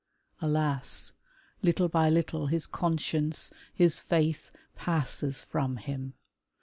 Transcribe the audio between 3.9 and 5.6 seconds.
Faith passes